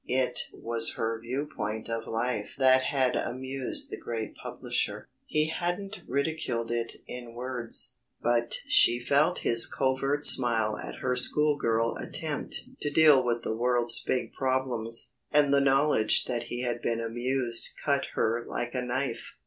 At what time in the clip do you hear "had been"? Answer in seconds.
16.63-16.99